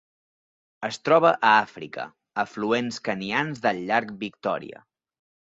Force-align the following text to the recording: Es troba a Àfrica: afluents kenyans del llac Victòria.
Es 0.87 0.97
troba 1.09 1.33
a 1.49 1.51
Àfrica: 1.67 2.07
afluents 2.45 2.99
kenyans 3.09 3.65
del 3.67 3.85
llac 3.91 4.11
Victòria. 4.25 4.87